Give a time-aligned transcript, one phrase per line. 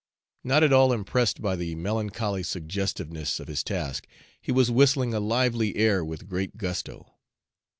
[0.43, 4.07] Not at all impressed by the melancholy suggestiveness of his task,
[4.41, 7.17] he was whistling a lively air with great gusto.